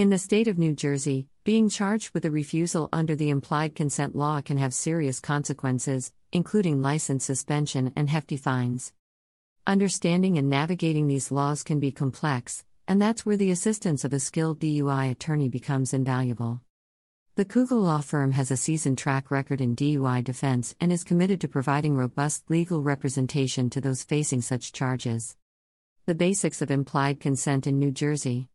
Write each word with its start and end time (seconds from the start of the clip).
In 0.00 0.08
the 0.08 0.16
state 0.16 0.48
of 0.48 0.56
New 0.56 0.72
Jersey, 0.72 1.28
being 1.44 1.68
charged 1.68 2.14
with 2.14 2.24
a 2.24 2.30
refusal 2.30 2.88
under 2.90 3.14
the 3.14 3.28
implied 3.28 3.74
consent 3.74 4.16
law 4.16 4.40
can 4.40 4.56
have 4.56 4.72
serious 4.72 5.20
consequences, 5.20 6.10
including 6.32 6.80
license 6.80 7.26
suspension 7.26 7.92
and 7.94 8.08
hefty 8.08 8.38
fines. 8.38 8.94
Understanding 9.66 10.38
and 10.38 10.48
navigating 10.48 11.06
these 11.06 11.30
laws 11.30 11.62
can 11.62 11.80
be 11.80 11.92
complex, 11.92 12.64
and 12.88 12.98
that's 12.98 13.26
where 13.26 13.36
the 13.36 13.50
assistance 13.50 14.02
of 14.02 14.14
a 14.14 14.20
skilled 14.20 14.58
DUI 14.58 15.10
attorney 15.10 15.50
becomes 15.50 15.92
invaluable. 15.92 16.62
The 17.34 17.44
Kugel 17.44 17.82
Law 17.82 18.00
Firm 18.00 18.32
has 18.32 18.50
a 18.50 18.56
seasoned 18.56 18.96
track 18.96 19.30
record 19.30 19.60
in 19.60 19.76
DUI 19.76 20.24
defense 20.24 20.74
and 20.80 20.90
is 20.90 21.04
committed 21.04 21.42
to 21.42 21.46
providing 21.48 21.94
robust 21.94 22.44
legal 22.48 22.82
representation 22.82 23.68
to 23.68 23.82
those 23.82 24.02
facing 24.02 24.40
such 24.40 24.72
charges. 24.72 25.36
The 26.06 26.14
basics 26.14 26.62
of 26.62 26.70
implied 26.70 27.20
consent 27.20 27.66
in 27.66 27.78
New 27.78 27.90
Jersey. 27.90 28.48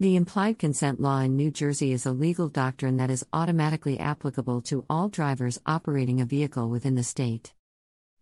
The 0.00 0.16
implied 0.16 0.58
consent 0.58 0.98
law 0.98 1.20
in 1.20 1.36
New 1.36 1.50
Jersey 1.50 1.92
is 1.92 2.06
a 2.06 2.12
legal 2.12 2.48
doctrine 2.48 2.96
that 2.96 3.10
is 3.10 3.26
automatically 3.34 3.98
applicable 3.98 4.62
to 4.62 4.86
all 4.88 5.10
drivers 5.10 5.60
operating 5.66 6.22
a 6.22 6.24
vehicle 6.24 6.70
within 6.70 6.94
the 6.94 7.02
state. 7.02 7.52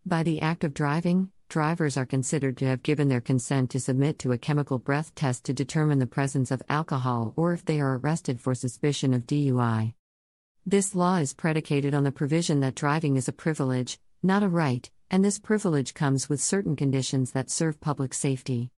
By 0.05 0.25
the 0.25 0.41
act 0.41 0.65
of 0.65 0.75
driving, 0.75 1.31
drivers 1.49 1.97
are 1.97 2.05
considered 2.05 2.57
to 2.57 2.67
have 2.67 2.83
given 2.83 3.07
their 3.07 3.21
consent 3.21 3.71
to 3.71 3.79
submit 3.79 4.19
to 4.19 4.33
a 4.33 4.39
chemical 4.39 4.81
breath 4.81 5.15
test 5.15 5.45
to 5.45 5.53
determine 5.53 6.01
the 6.01 6.09
presence 6.09 6.51
of 6.51 6.65
alcohol 6.69 7.33
or 7.37 7.53
if 7.53 7.65
they 7.65 7.79
are 7.79 7.97
arrested 7.99 8.41
for 8.41 8.57
suspicion 8.57 9.15
of 9.15 9.29
DUI. 9.29 9.95
This 10.67 10.97
law 10.97 11.19
is 11.19 11.33
predicated 11.33 11.95
on 11.95 12.03
the 12.03 12.11
provision 12.11 12.59
that 12.59 12.75
driving 12.75 13.15
is 13.15 13.29
a 13.29 13.33
privilege, 13.33 14.01
not 14.21 14.43
a 14.43 14.49
right, 14.49 14.91
and 15.13 15.25
this 15.25 15.39
privilege 15.39 15.95
comes 15.95 16.29
with 16.29 16.41
certain 16.41 16.75
conditions 16.75 17.31
that 17.31 17.51
serve 17.51 17.81
public 17.81 18.15
safety. 18.15 18.73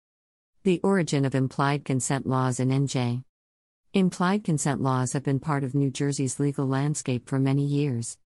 The 0.63 0.81
origin 0.83 1.25
of 1.25 1.35
implied 1.35 1.87
consent 1.87 2.27
laws 2.27 2.61
in 2.61 2.69
NJ. 2.69 3.25
Implied 3.95 4.45
consent 4.45 4.83
laws 4.83 5.15
have 5.15 5.23
been 5.23 5.41
part 5.41 5.65
of 5.65 5.75
New 5.75 5.91
Jersey's 5.91 6.39
legal 6.39 6.67
landscape 6.67 7.27
for 7.27 7.39
many 7.39 7.65
years. 7.65 8.19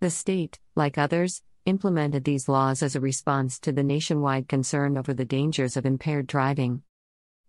The 0.00 0.10
state, 0.10 0.58
like 0.74 0.98
others, 0.98 1.42
implemented 1.66 2.24
these 2.24 2.48
laws 2.48 2.82
as 2.82 2.96
a 2.96 3.00
response 3.00 3.60
to 3.60 3.70
the 3.70 3.84
nationwide 3.84 4.48
concern 4.48 4.98
over 4.98 5.14
the 5.14 5.24
dangers 5.24 5.76
of 5.76 5.86
impaired 5.86 6.26
driving. 6.26 6.82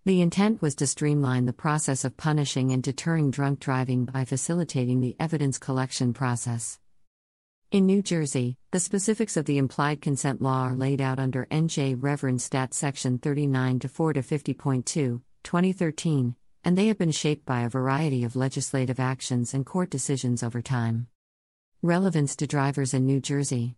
The 0.05 0.22
intent 0.22 0.61
was 0.61 0.75
to 0.75 0.86
streamline 0.86 1.45
the 1.45 1.52
process 1.52 2.05
of 2.05 2.16
punishing 2.16 2.72
and 2.72 2.83
deterring 2.83 3.31
drunk 3.31 3.59
driving 3.59 4.05
by 4.05 4.25
facilitating 4.25 5.02
the 5.02 5.16
evidence 5.19 5.58
collection 5.58 6.14
process. 6.14 6.80
In 7.72 7.86
New 7.86 8.02
Jersey, 8.02 8.58
the 8.72 8.81
specifics 8.81 9.38
of 9.38 9.45
the 9.45 9.58
implied 9.58 10.02
consent 10.02 10.41
law 10.41 10.64
are 10.64 10.75
laid 10.75 11.00
out 11.00 11.19
under 11.19 11.45
NJ 11.45 11.95
Reverend 11.97 12.41
Stat 12.41 12.73
Section 12.73 13.17
39 13.17 13.80
4 13.80 14.11
to 14.11 14.19
50.2, 14.19 14.83
2013, 14.83 16.36
and 16.66 16.77
they 16.77 16.88
have 16.88 16.97
been 16.97 17.11
shaped 17.11 17.45
by 17.45 17.61
a 17.61 17.69
variety 17.69 18.25
of 18.25 18.36
legislative 18.36 18.99
actions 18.99 19.53
and 19.53 19.66
court 19.66 19.89
decisions 19.89 20.44
over 20.44 20.61
time. 20.61 21.08
Relevance 21.81 22.36
to 22.36 22.45
drivers 22.45 22.94
in 22.94 23.05
New 23.05 23.22
Jersey. 23.22 23.77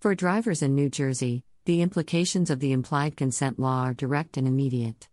For 0.00 0.14
drivers 0.14 0.60
in 0.60 0.74
New 0.74 0.90
Jersey, 0.90 1.44
the 1.64 1.80
implications 1.80 2.50
of 2.50 2.60
the 2.60 2.72
implied 2.72 3.16
consent 3.16 3.58
law 3.58 3.84
are 3.84 3.94
direct 3.94 4.36
and 4.36 4.46
immediate. 4.46 5.08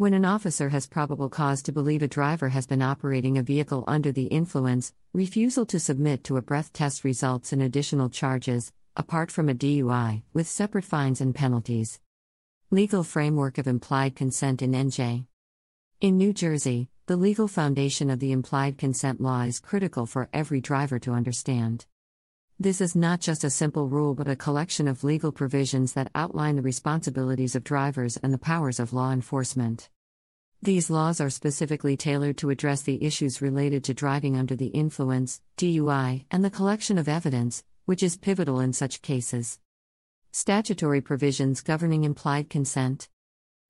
When 0.00 0.14
an 0.14 0.24
officer 0.24 0.70
has 0.70 0.86
probable 0.86 1.28
cause 1.28 1.60
to 1.64 1.72
believe 1.72 2.02
a 2.02 2.08
driver 2.08 2.48
has 2.48 2.66
been 2.66 2.80
operating 2.80 3.36
a 3.36 3.42
vehicle 3.42 3.84
under 3.86 4.10
the 4.10 4.28
influence, 4.28 4.94
refusal 5.12 5.66
to 5.66 5.78
submit 5.78 6.24
to 6.24 6.38
a 6.38 6.40
breath 6.40 6.72
test 6.72 7.04
results 7.04 7.52
in 7.52 7.60
additional 7.60 8.08
charges, 8.08 8.72
apart 8.96 9.30
from 9.30 9.50
a 9.50 9.54
DUI, 9.54 10.22
with 10.32 10.48
separate 10.48 10.86
fines 10.86 11.20
and 11.20 11.34
penalties. 11.34 12.00
Legal 12.70 13.04
framework 13.04 13.58
of 13.58 13.66
implied 13.66 14.16
consent 14.16 14.62
in 14.62 14.72
NJ. 14.72 15.26
In 16.00 16.16
New 16.16 16.32
Jersey, 16.32 16.88
the 17.04 17.18
legal 17.18 17.46
foundation 17.46 18.08
of 18.08 18.20
the 18.20 18.32
implied 18.32 18.78
consent 18.78 19.20
law 19.20 19.42
is 19.42 19.60
critical 19.60 20.06
for 20.06 20.30
every 20.32 20.62
driver 20.62 20.98
to 20.98 21.12
understand. 21.12 21.84
This 22.62 22.82
is 22.82 22.94
not 22.94 23.22
just 23.22 23.42
a 23.42 23.48
simple 23.48 23.88
rule 23.88 24.14
but 24.14 24.28
a 24.28 24.36
collection 24.36 24.86
of 24.86 25.02
legal 25.02 25.32
provisions 25.32 25.94
that 25.94 26.10
outline 26.14 26.56
the 26.56 26.62
responsibilities 26.62 27.56
of 27.56 27.64
drivers 27.64 28.18
and 28.18 28.34
the 28.34 28.44
powers 28.52 28.78
of 28.78 28.92
law 28.92 29.12
enforcement. 29.12 29.88
These 30.60 30.90
laws 30.90 31.22
are 31.22 31.30
specifically 31.30 31.96
tailored 31.96 32.36
to 32.36 32.50
address 32.50 32.82
the 32.82 33.02
issues 33.02 33.40
related 33.40 33.82
to 33.84 33.94
driving 33.94 34.36
under 34.36 34.54
the 34.54 34.66
influence, 34.66 35.40
DUI, 35.56 36.26
and 36.30 36.44
the 36.44 36.50
collection 36.50 36.98
of 36.98 37.08
evidence, 37.08 37.64
which 37.86 38.02
is 38.02 38.18
pivotal 38.18 38.60
in 38.60 38.74
such 38.74 39.00
cases. 39.00 39.58
Statutory 40.30 41.00
provisions 41.00 41.62
governing 41.62 42.04
implied 42.04 42.50
consent. 42.50 43.08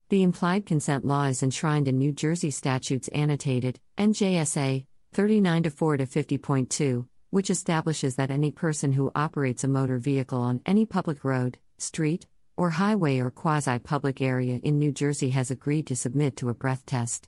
The 0.09 0.21
implied 0.21 0.65
consent 0.65 1.05
law 1.05 1.27
is 1.27 1.41
enshrined 1.41 1.87
in 1.87 1.97
New 1.97 2.11
Jersey 2.11 2.51
statutes 2.51 3.07
annotated, 3.07 3.79
NJSA 3.97 4.85
39 5.13 5.69
4 5.69 5.97
50.2 5.97 7.05
which 7.31 7.49
establishes 7.49 8.15
that 8.15 8.29
any 8.29 8.51
person 8.51 8.91
who 8.93 9.11
operates 9.15 9.63
a 9.63 9.67
motor 9.67 9.97
vehicle 9.97 10.41
on 10.41 10.61
any 10.65 10.85
public 10.85 11.23
road, 11.23 11.57
street, 11.77 12.27
or 12.55 12.69
highway 12.71 13.17
or 13.17 13.31
quasi 13.31 13.79
public 13.79 14.21
area 14.21 14.59
in 14.63 14.77
New 14.77 14.91
Jersey 14.91 15.31
has 15.31 15.49
agreed 15.49 15.87
to 15.87 15.95
submit 15.95 16.35
to 16.35 16.49
a 16.49 16.53
breath 16.53 16.85
test. 16.85 17.27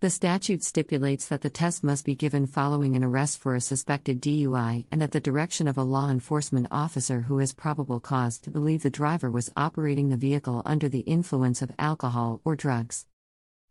The 0.00 0.10
statute 0.10 0.64
stipulates 0.64 1.28
that 1.28 1.42
the 1.42 1.48
test 1.48 1.84
must 1.84 2.04
be 2.04 2.14
given 2.14 2.46
following 2.46 2.96
an 2.96 3.04
arrest 3.04 3.38
for 3.38 3.54
a 3.54 3.60
suspected 3.60 4.20
DUI 4.20 4.84
and 4.90 5.02
at 5.02 5.12
the 5.12 5.20
direction 5.20 5.68
of 5.68 5.78
a 5.78 5.84
law 5.84 6.10
enforcement 6.10 6.66
officer 6.70 7.20
who 7.22 7.38
has 7.38 7.52
probable 7.52 8.00
cause 8.00 8.38
to 8.40 8.50
believe 8.50 8.82
the 8.82 8.90
driver 8.90 9.30
was 9.30 9.52
operating 9.56 10.08
the 10.08 10.16
vehicle 10.16 10.60
under 10.66 10.88
the 10.88 11.00
influence 11.00 11.62
of 11.62 11.70
alcohol 11.78 12.40
or 12.44 12.56
drugs. 12.56 13.06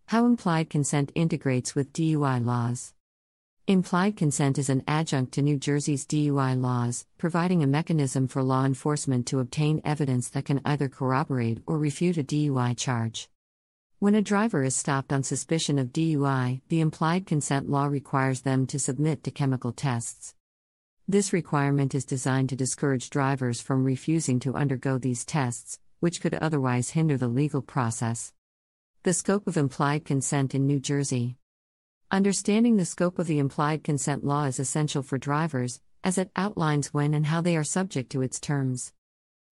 How 0.07 0.25
implied 0.25 0.69
consent 0.69 1.11
integrates 1.15 1.75
with 1.75 1.93
DUI 1.93 2.45
laws. 2.45 2.93
Implied 3.67 4.17
consent 4.17 4.57
is 4.57 4.69
an 4.69 4.83
adjunct 4.87 5.33
to 5.33 5.41
New 5.43 5.55
Jersey's 5.55 6.07
DUI 6.07 6.59
laws, 6.59 7.05
providing 7.19 7.61
a 7.61 7.67
mechanism 7.67 8.27
for 8.27 8.41
law 8.41 8.65
enforcement 8.65 9.27
to 9.27 9.39
obtain 9.39 9.81
evidence 9.85 10.29
that 10.29 10.45
can 10.45 10.61
either 10.65 10.89
corroborate 10.89 11.61
or 11.67 11.77
refute 11.77 12.17
a 12.17 12.23
DUI 12.23 12.75
charge. 12.75 13.29
When 13.99 14.15
a 14.15 14.21
driver 14.21 14.63
is 14.63 14.75
stopped 14.75 15.13
on 15.13 15.21
suspicion 15.21 15.77
of 15.77 15.93
DUI, 15.93 16.61
the 16.69 16.81
implied 16.81 17.27
consent 17.27 17.69
law 17.69 17.85
requires 17.85 18.41
them 18.41 18.65
to 18.65 18.79
submit 18.79 19.23
to 19.23 19.31
chemical 19.31 19.71
tests. 19.71 20.33
This 21.07 21.31
requirement 21.31 21.93
is 21.93 22.03
designed 22.03 22.49
to 22.49 22.55
discourage 22.55 23.11
drivers 23.11 23.61
from 23.61 23.83
refusing 23.83 24.39
to 24.39 24.55
undergo 24.55 24.97
these 24.97 25.23
tests, 25.23 25.77
which 25.99 26.19
could 26.19 26.33
otherwise 26.33 26.89
hinder 26.89 27.15
the 27.15 27.27
legal 27.27 27.61
process. 27.61 28.33
The 29.03 29.13
scope 29.13 29.45
of 29.45 29.55
implied 29.55 30.03
consent 30.03 30.55
in 30.55 30.65
New 30.65 30.79
Jersey. 30.79 31.37
Understanding 32.13 32.75
the 32.75 32.83
scope 32.83 33.19
of 33.19 33.27
the 33.27 33.39
implied 33.39 33.85
consent 33.85 34.25
law 34.25 34.43
is 34.43 34.59
essential 34.59 35.01
for 35.01 35.17
drivers, 35.17 35.79
as 36.03 36.17
it 36.17 36.29
outlines 36.35 36.93
when 36.93 37.13
and 37.13 37.27
how 37.27 37.39
they 37.39 37.55
are 37.55 37.63
subject 37.63 38.11
to 38.11 38.21
its 38.21 38.37
terms. 38.37 38.91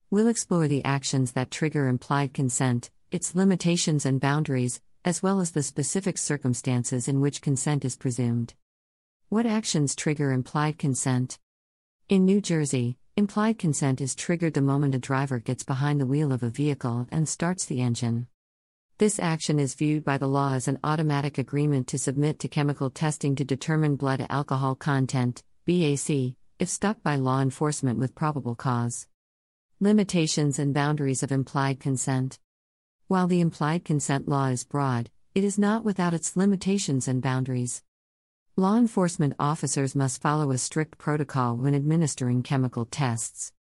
We'll 0.10 0.28
explore 0.28 0.68
the 0.68 0.84
actions 0.84 1.32
that 1.32 1.52
trigger 1.52 1.88
implied 1.88 2.34
consent, 2.34 2.90
its 3.12 3.34
limitations 3.34 4.06
and 4.06 4.20
boundaries, 4.20 4.82
as 5.06 5.24
well 5.24 5.40
as 5.40 5.52
the 5.52 5.64
specific 5.64 6.18
circumstances 6.18 7.08
in 7.08 7.22
which 7.22 7.42
consent 7.42 7.86
is 7.86 7.96
presumed. 7.96 8.56
What 9.30 9.46
actions 9.46 9.96
trigger 9.96 10.34
implied 10.34 10.78
consent? 10.78 11.40
In 12.10 12.26
New 12.26 12.42
Jersey, 12.42 12.98
implied 13.16 13.58
consent 13.58 14.02
is 14.02 14.16
triggered 14.16 14.54
the 14.54 14.62
moment 14.62 14.96
a 14.96 15.00
driver 15.00 15.40
gets 15.40 15.64
behind 15.64 16.02
the 16.02 16.06
wheel 16.06 16.34
of 16.34 16.44
a 16.44 16.50
vehicle 16.50 17.08
and 17.10 17.30
starts 17.30 17.66
the 17.66 17.80
engine. 17.80 18.28
This 19.00 19.18
action 19.18 19.60
is 19.60 19.76
viewed 19.76 20.04
by 20.04 20.18
the 20.18 20.28
law 20.28 20.56
as 20.56 20.68
an 20.68 20.78
automatic 20.84 21.38
agreement 21.38 21.88
to 21.88 21.98
submit 21.98 22.38
to 22.40 22.50
chemical 22.50 22.90
testing 22.90 23.34
to 23.38 23.46
determine 23.46 23.96
blood 23.96 24.28
alcohol 24.30 24.76
content, 24.76 25.42
BAC, 25.66 26.36
if 26.60 26.68
stopped 26.68 27.02
by 27.02 27.16
law 27.16 27.40
enforcement 27.40 27.98
with 27.98 28.14
probable 28.14 28.56
cause. 28.56 29.08
Limitations 29.80 30.60
and 30.60 30.74
boundaries 30.74 31.24
of 31.24 31.32
implied 31.32 31.80
consent. 31.80 32.40
While 33.08 33.28
the 33.28 33.40
implied 33.40 33.86
consent 33.86 34.28
law 34.28 34.48
is 34.48 34.66
broad, 34.66 35.10
it 35.34 35.46
is 35.46 35.58
not 35.58 35.86
without 35.86 36.14
its 36.14 36.36
limitations 36.36 37.08
and 37.08 37.22
boundaries. 37.22 37.82
Law 38.58 38.76
enforcement 38.76 39.34
officers 39.40 39.96
must 39.96 40.22
follow 40.22 40.52
a 40.52 40.58
strict 40.58 40.98
protocol 40.98 41.56
when 41.56 41.74
administering 41.74 42.44
chemical 42.44 42.84
tests. 42.84 43.54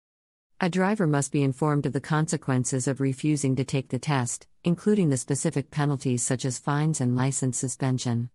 A 0.59 0.71
driver 0.71 1.07
must 1.07 1.31
be 1.31 1.43
informed 1.43 1.85
of 1.85 1.93
the 1.93 2.01
consequences 2.01 2.89
of 2.89 3.03
refusing 3.03 3.55
to 3.57 3.65
take 3.65 3.91
the 3.91 3.99
test, 3.99 4.47
including 4.67 5.11
the 5.11 5.17
specific 5.17 5.71
penalties 5.71 6.25
such 6.25 6.45
as 6.45 6.59
fines 6.59 7.01
and 7.01 7.15
license 7.15 7.57
suspension. 7.57 8.29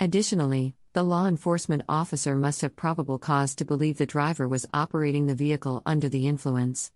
Additionally, 0.00 0.74
the 0.92 1.04
law 1.04 1.26
enforcement 1.26 1.84
officer 1.88 2.34
must 2.34 2.62
have 2.62 2.74
probable 2.74 3.16
cause 3.16 3.54
to 3.54 3.64
believe 3.64 3.96
the 3.96 4.04
driver 4.04 4.48
was 4.48 4.66
operating 4.74 5.26
the 5.26 5.36
vehicle 5.36 5.80
under 5.86 6.08
the 6.08 6.26
influence. 6.26 6.90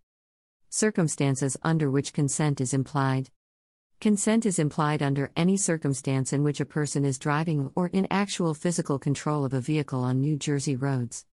Circumstances 0.68 1.56
under 1.62 1.88
which 1.88 2.12
consent 2.12 2.60
is 2.60 2.74
implied. 2.74 3.30
Consent 4.00 4.44
is 4.44 4.58
implied 4.58 5.00
under 5.00 5.30
any 5.36 5.56
circumstance 5.56 6.32
in 6.32 6.42
which 6.42 6.58
a 6.58 6.66
person 6.66 7.04
is 7.04 7.20
driving 7.20 7.70
or 7.76 7.86
in 7.92 8.08
actual 8.10 8.52
physical 8.52 8.98
control 8.98 9.44
of 9.44 9.54
a 9.54 9.60
vehicle 9.60 10.00
on 10.00 10.20
New 10.20 10.36
Jersey 10.36 10.74
roads. 10.74 11.24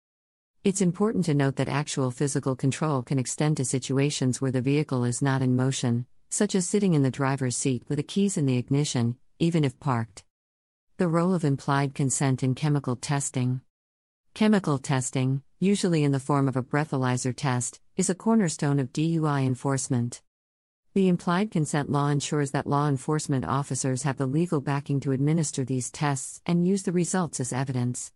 It's 0.63 0.81
important 0.81 1.25
to 1.25 1.33
note 1.33 1.56
that 1.56 1.68
actual 1.68 2.12
physical 2.12 2.56
control 2.56 3.01
can 3.01 3.18
extend 3.18 3.57
to 3.57 3.65
situations 3.65 4.39
where 4.39 4.51
the 4.51 4.62
vehicle 4.62 5.03
is 5.03 5.19
not 5.19 5.41
in 5.41 5.56
motion, 5.56 6.06
such 6.33 6.56
as 6.56 6.68
sitting 6.68 6.95
in 6.95 7.03
the 7.03 7.12
driver's 7.12 7.56
seat 7.56 7.83
with 7.88 7.97
the 7.97 8.01
keys 8.01 8.38
in 8.38 8.47
the 8.47 8.57
ignition, 8.57 9.15
even 9.38 9.63
if 9.63 9.80
parked. 9.80 10.24
The 10.97 11.07
role 11.07 11.31
of 11.31 11.45
implied 11.45 11.94
consent 11.94 12.41
in 12.41 12.56
chemical 12.56 12.95
testing. 12.95 13.62
Chemical 14.33 14.80
testing, 14.80 15.44
usually 15.59 16.03
in 16.03 16.12
the 16.12 16.19
form 16.19 16.47
of 16.47 16.56
a 16.56 16.63
breathalyzer 16.63 17.35
test, 17.35 17.80
is 17.95 18.09
a 18.09 18.15
cornerstone 18.15 18.80
of 18.80 18.91
DUI 18.91 19.45
enforcement. 19.45 20.24
The 20.95 21.07
implied 21.07 21.51
consent 21.51 21.91
law 21.91 22.07
ensures 22.07 22.50
that 22.50 22.65
law 22.65 22.89
enforcement 22.89 23.45
officers 23.45 24.01
have 24.01 24.18
the 24.18 24.25
legal 24.25 24.59
backing 24.59 25.00
to 25.01 25.12
administer 25.12 25.63
these 25.63 25.91
tests 25.91 26.41
and 26.47 26.68
use 26.68 26.81
the 26.81 26.91
results 26.91 27.39
as 27.39 27.53
evidence. 27.53 28.12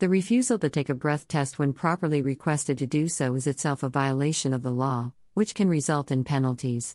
The 0.00 0.10
refusal 0.10 0.58
to 0.58 0.68
take 0.68 0.90
a 0.90 0.94
breath 0.94 1.26
test 1.26 1.58
when 1.58 1.72
properly 1.72 2.20
requested 2.20 2.76
to 2.76 2.86
do 2.86 3.08
so 3.08 3.36
is 3.36 3.46
itself 3.46 3.82
a 3.82 3.88
violation 3.88 4.52
of 4.52 4.62
the 4.62 4.70
law, 4.70 5.12
which 5.32 5.54
can 5.54 5.70
result 5.70 6.10
in 6.10 6.24
penalties. 6.24 6.94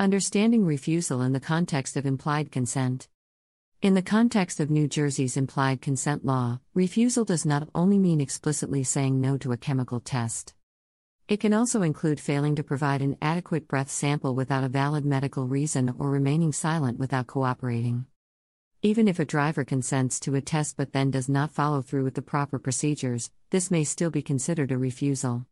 Understanding 0.00 0.64
refusal 0.64 1.20
in 1.20 1.34
the 1.34 1.40
context 1.40 1.94
of 1.94 2.06
implied 2.06 2.50
consent. 2.50 3.06
In 3.82 3.92
the 3.92 4.00
context 4.00 4.58
of 4.58 4.70
New 4.70 4.88
Jersey's 4.88 5.36
implied 5.36 5.82
consent 5.82 6.24
law, 6.24 6.60
refusal 6.72 7.26
does 7.26 7.44
not 7.44 7.68
only 7.74 7.98
mean 7.98 8.18
explicitly 8.18 8.82
saying 8.82 9.20
no 9.20 9.36
to 9.36 9.52
a 9.52 9.58
chemical 9.58 10.00
test. 10.00 10.54
It 11.28 11.38
can 11.38 11.52
also 11.52 11.82
include 11.82 12.18
failing 12.18 12.54
to 12.54 12.62
provide 12.62 13.02
an 13.02 13.18
adequate 13.20 13.68
breath 13.68 13.90
sample 13.90 14.34
without 14.34 14.64
a 14.64 14.70
valid 14.70 15.04
medical 15.04 15.46
reason 15.46 15.94
or 15.98 16.08
remaining 16.08 16.54
silent 16.54 16.98
without 16.98 17.26
cooperating. 17.26 18.06
Even 18.80 19.06
if 19.06 19.18
a 19.18 19.26
driver 19.26 19.66
consents 19.66 20.18
to 20.20 20.34
a 20.34 20.40
test 20.40 20.78
but 20.78 20.94
then 20.94 21.10
does 21.10 21.28
not 21.28 21.52
follow 21.52 21.82
through 21.82 22.04
with 22.04 22.14
the 22.14 22.22
proper 22.22 22.58
procedures, 22.58 23.30
this 23.50 23.70
may 23.70 23.84
still 23.84 24.10
be 24.10 24.22
considered 24.22 24.72
a 24.72 24.78
refusal. 24.78 25.44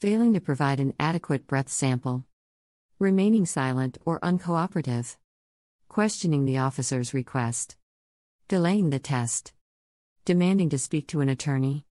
Failing 0.00 0.34
to 0.34 0.40
provide 0.42 0.80
an 0.80 0.92
adequate 1.00 1.46
breath 1.46 1.70
sample. 1.70 2.26
Remaining 3.00 3.46
silent 3.46 3.96
or 4.04 4.20
uncooperative. 4.20 5.16
Questioning 5.88 6.44
the 6.44 6.58
officer's 6.58 7.14
request, 7.14 7.76
delaying 8.46 8.90
the 8.90 8.98
test, 8.98 9.54
demanding 10.26 10.68
to 10.68 10.76
speak 10.76 11.08
to 11.08 11.22
an 11.22 11.30
attorney, 11.30 11.86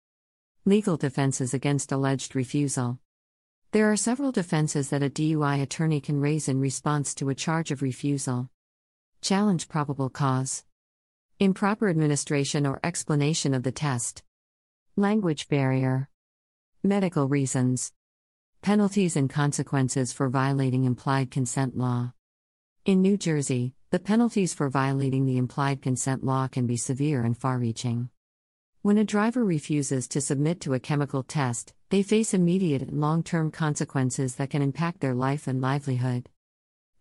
legal 0.65 0.97
defenses 0.97 1.51
against 1.51 1.91
alleged 1.91 2.35
refusal. 2.35 2.99
There 3.71 3.91
are 3.91 3.97
several 3.97 4.31
defenses 4.31 4.91
that 4.91 5.01
a 5.01 5.09
DUI 5.09 5.63
attorney 5.63 5.99
can 5.99 6.21
raise 6.21 6.47
in 6.47 6.59
response 6.59 7.15
to 7.15 7.29
a 7.29 7.35
charge 7.35 7.71
of 7.71 7.81
refusal. 7.81 8.51
Challenge 9.19 9.67
probable 9.67 10.11
cause, 10.11 10.63
improper 11.39 11.89
administration 11.89 12.67
or 12.67 12.79
explanation 12.83 13.55
of 13.55 13.63
the 13.63 13.71
test, 13.71 14.21
language 14.95 15.47
barrier, 15.47 16.07
medical 16.83 17.27
reasons, 17.27 17.93
penalties 18.61 19.15
and 19.15 19.29
consequences 19.29 20.11
for 20.11 20.27
violating 20.27 20.83
implied 20.83 21.31
consent 21.31 21.77
law. 21.77 22.11
In 22.85 23.01
New 23.01 23.17
Jersey, 23.17 23.73
the 23.89 23.99
penalties 23.99 24.53
for 24.53 24.69
violating 24.69 25.25
the 25.25 25.37
implied 25.37 25.81
consent 25.81 26.23
law 26.23 26.47
can 26.47 26.67
be 26.67 26.75
severe 26.75 27.23
and 27.23 27.37
far 27.37 27.57
reaching. 27.57 28.09
When 28.81 28.97
a 28.97 29.05
driver 29.05 29.45
refuses 29.45 30.07
to 30.09 30.21
submit 30.21 30.59
to 30.61 30.73
a 30.73 30.79
chemical 30.79 31.23
test, 31.23 31.73
they 31.89 32.03
face 32.03 32.33
immediate 32.33 32.81
and 32.81 32.99
long 32.99 33.23
term 33.23 33.49
consequences 33.49 34.35
that 34.35 34.49
can 34.49 34.61
impact 34.61 34.99
their 34.99 35.15
life 35.15 35.47
and 35.47 35.61
livelihood. 35.61 36.29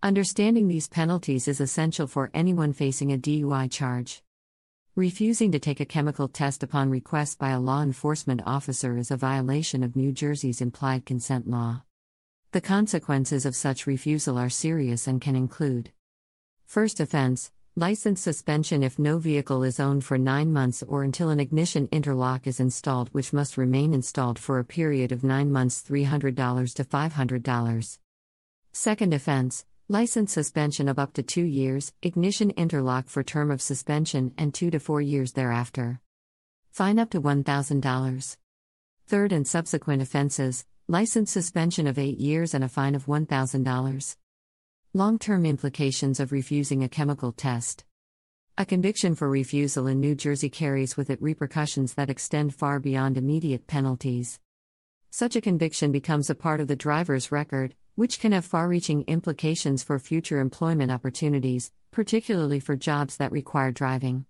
Understanding 0.01 0.69
these 0.69 0.89
penalties 0.89 1.49
is 1.49 1.61
essential 1.61 2.07
for 2.07 2.31
anyone 2.33 2.73
facing 2.73 3.13
a 3.13 3.19
DUI 3.19 3.71
charge. 3.71 4.23
Refusing 4.99 5.53
to 5.53 5.61
take 5.61 5.79
a 5.79 5.85
chemical 5.85 6.27
test 6.27 6.65
upon 6.65 6.91
request 6.91 7.39
by 7.39 7.51
a 7.51 7.61
law 7.61 7.83
enforcement 7.83 8.43
officer 8.45 8.99
is 8.99 9.13
a 9.13 9.17
violation 9.17 9.85
of 9.85 9.95
New 9.95 10.11
Jersey's 10.11 10.61
implied 10.61 11.07
consent 11.07 11.49
law. 11.49 11.83
The 12.51 12.61
consequences 12.61 13.47
of 13.47 13.55
such 13.55 13.87
refusal 13.87 14.37
are 14.37 14.51
serious 14.51 15.07
and 15.07 15.21
can 15.21 15.37
include 15.37 15.93
First 16.67 16.99
offense 16.99 17.53
license 17.77 18.21
suspension 18.21 18.83
if 18.83 18.99
no 18.99 19.19
vehicle 19.19 19.63
is 19.63 19.79
owned 19.79 20.05
for 20.05 20.19
nine 20.19 20.53
months 20.53 20.83
or 20.83 21.05
until 21.05 21.31
an 21.31 21.39
ignition 21.39 21.89
interlock 21.93 22.49
is 22.49 22.59
installed, 22.59 23.09
which 23.13 23.33
must 23.33 23.57
remain 23.57 23.95
installed 23.95 24.37
for 24.37 24.59
a 24.59 24.65
period 24.65 25.13
of 25.13 25.23
nine 25.23 25.53
months 25.53 25.81
$300 25.89 26.75
to 26.75 26.83
$500. 26.83 27.99
Second 28.73 29.15
offense 29.15 29.65
license 29.91 30.35
suspension 30.35 30.87
of 30.87 30.99
up 30.99 31.15
to 31.15 31.23
two 31.23 31.45
years, 31.45 31.95
ignition 32.03 32.51
interlock 32.51 33.09
for 33.09 33.23
term 33.23 33.51
of 33.51 33.63
suspension, 33.63 34.35
and 34.37 34.53
two 34.53 34.71
to 34.71 34.79
four 34.79 35.01
years 35.01 35.33
thereafter. 35.33 35.99
Fine 36.71 36.99
up 36.99 37.09
to 37.11 37.23
$1,000. 37.23 38.37
Third 39.07 39.33
and 39.33 39.49
subsequent 39.49 40.03
offenses 40.03 40.67
license 40.89 41.31
suspension 41.31 41.87
of 41.87 41.99
eight 41.99 42.19
years 42.19 42.53
and 42.53 42.63
a 42.63 42.69
fine 42.69 42.95
of 42.95 43.07
$1,000. 43.07 44.17
Long 44.93 45.19
term 45.19 45.47
implications 45.47 46.21
of 46.21 46.33
refusing 46.33 46.83
a 46.83 46.89
chemical 46.89 47.33
test. 47.33 47.85
A 48.59 48.67
conviction 48.67 49.15
for 49.15 49.31
refusal 49.31 49.87
in 49.87 50.01
New 50.01 50.15
Jersey 50.15 50.51
carries 50.51 50.99
with 50.99 51.09
it 51.09 51.23
repercussions 51.23 51.95
that 51.95 52.11
extend 52.11 52.55
far 52.55 52.79
beyond 52.79 53.17
immediate 53.17 53.67
penalties. 53.67 54.39
Such 55.11 55.35
a 55.35 55.41
conviction 55.41 55.93
becomes 55.93 56.29
a 56.29 56.35
part 56.35 56.61
of 56.61 56.69
the 56.69 56.77
driver's 56.77 57.33
record, 57.33 57.75
which 57.99 58.21
can 58.21 58.31
have 58.31 58.45
far 58.45 58.69
reaching 58.69 59.03
implications 59.09 59.83
for 59.83 59.99
future 59.99 60.39
employment 60.39 60.89
opportunities, 60.89 61.73
particularly 61.91 62.61
for 62.61 62.77
jobs 62.77 63.17
that 63.17 63.33
require 63.33 63.73
driving. 63.73 64.25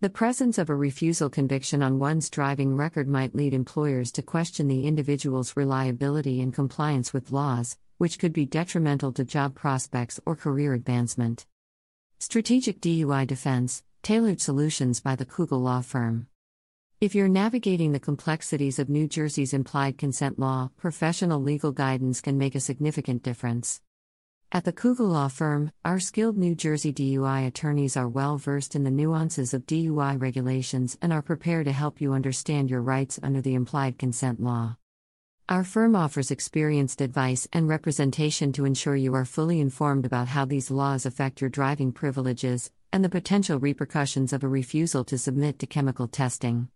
The 0.00 0.10
presence 0.10 0.58
of 0.58 0.68
a 0.68 0.74
refusal 0.74 1.30
conviction 1.30 1.80
on 1.80 2.00
one's 2.00 2.28
driving 2.28 2.74
record 2.76 3.06
might 3.06 3.36
lead 3.36 3.54
employers 3.54 4.10
to 4.10 4.22
question 4.22 4.66
the 4.66 4.84
individual's 4.84 5.56
reliability 5.56 6.40
and 6.40 6.52
compliance 6.52 7.12
with 7.12 7.30
laws, 7.30 7.78
which 7.98 8.18
could 8.18 8.32
be 8.32 8.44
detrimental 8.44 9.12
to 9.12 9.24
job 9.24 9.54
prospects 9.54 10.18
or 10.26 10.34
career 10.34 10.74
advancement. 10.74 11.46
Strategic 12.18 12.80
DUI 12.80 13.28
Defense 13.28 13.84
Tailored 14.02 14.40
Solutions 14.40 14.98
by 14.98 15.14
the 15.14 15.24
Kugel 15.24 15.62
Law 15.62 15.82
Firm. 15.82 16.26
If 17.00 17.14
you're 17.14 17.28
navigating 17.28 17.92
the 17.92 18.00
complexities 18.00 18.80
of 18.80 18.88
New 18.88 19.06
Jersey's 19.06 19.54
implied 19.54 19.98
consent 19.98 20.36
law, 20.36 20.70
professional 20.76 21.40
legal 21.40 21.70
guidance 21.70 22.20
can 22.20 22.36
make 22.36 22.56
a 22.56 22.60
significant 22.60 23.22
difference. 23.22 23.80
At 24.50 24.64
the 24.64 24.72
Kugel 24.72 25.08
Law 25.08 25.28
Firm, 25.28 25.70
our 25.84 26.00
skilled 26.00 26.36
New 26.36 26.56
Jersey 26.56 26.92
DUI 26.92 27.46
attorneys 27.46 27.96
are 27.96 28.08
well 28.08 28.36
versed 28.36 28.74
in 28.74 28.82
the 28.82 28.90
nuances 28.90 29.54
of 29.54 29.64
DUI 29.64 30.20
regulations 30.20 30.98
and 31.00 31.12
are 31.12 31.22
prepared 31.22 31.66
to 31.66 31.72
help 31.72 32.00
you 32.00 32.14
understand 32.14 32.68
your 32.68 32.82
rights 32.82 33.20
under 33.22 33.40
the 33.40 33.54
implied 33.54 33.96
consent 33.96 34.42
law. 34.42 34.76
Our 35.48 35.62
firm 35.62 35.94
offers 35.94 36.32
experienced 36.32 37.00
advice 37.00 37.46
and 37.52 37.68
representation 37.68 38.50
to 38.54 38.64
ensure 38.64 38.96
you 38.96 39.14
are 39.14 39.24
fully 39.24 39.60
informed 39.60 40.04
about 40.04 40.26
how 40.26 40.46
these 40.46 40.68
laws 40.68 41.06
affect 41.06 41.42
your 41.42 41.50
driving 41.50 41.92
privileges 41.92 42.72
and 42.92 43.04
the 43.04 43.08
potential 43.08 43.60
repercussions 43.60 44.32
of 44.32 44.42
a 44.42 44.48
refusal 44.48 45.04
to 45.04 45.16
submit 45.16 45.60
to 45.60 45.66
chemical 45.68 46.08
testing. 46.08 46.68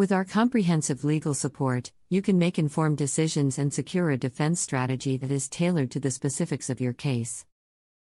With 0.00 0.12
our 0.12 0.24
comprehensive 0.24 1.04
legal 1.04 1.34
support, 1.34 1.92
you 2.08 2.22
can 2.22 2.38
make 2.38 2.58
informed 2.58 2.96
decisions 2.96 3.58
and 3.58 3.70
secure 3.70 4.08
a 4.08 4.16
defense 4.16 4.58
strategy 4.58 5.18
that 5.18 5.30
is 5.30 5.46
tailored 5.46 5.90
to 5.90 6.00
the 6.00 6.10
specifics 6.10 6.70
of 6.70 6.80
your 6.80 6.94
case. 6.94 7.44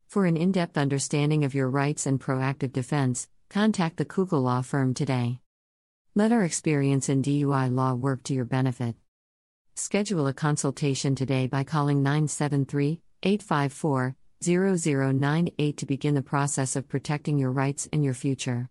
For 0.07 0.25
an 0.25 0.39
in 0.39 0.53
depth 0.53 0.79
understanding 0.79 1.45
of 1.45 1.55
your 1.55 1.69
rights 1.69 2.07
and 2.07 2.19
proactive 2.19 2.73
defense, 2.73 3.29
contact 3.51 3.99
the 3.99 4.07
Kugel 4.07 4.43
Law 4.43 4.63
Firm 4.63 4.95
today. 4.95 5.41
Let 6.15 6.33
our 6.33 6.45
experience 6.45 7.11
in 7.11 7.21
DUI 7.21 7.71
law 7.71 7.93
work 7.93 8.23
to 8.23 8.33
your 8.33 8.47
benefit. 8.47 8.97
Schedule 9.75 10.29
a 10.29 10.33
consultation 10.33 11.15
today 11.15 11.47
by 11.47 11.63
calling 11.63 12.03
973 12.03 13.03
854 13.23 14.17
0098 14.43 15.77
to 15.77 15.85
begin 15.85 16.15
the 16.15 16.23
process 16.23 16.75
of 16.75 16.89
protecting 16.89 17.37
your 17.37 17.53
rights 17.53 17.87
and 17.93 18.03
your 18.03 18.15
future. 18.15 18.71